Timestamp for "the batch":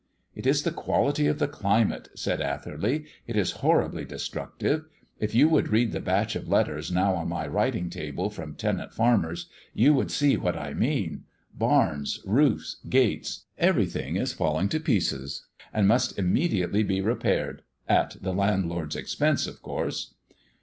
5.91-6.35